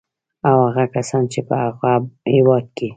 او 0.47 0.57
هغه 0.67 0.85
کسان 0.95 1.23
چې 1.33 1.39
په 1.47 1.55
هغه 1.63 1.91
هېواد 2.33 2.65
کې 2.77 2.87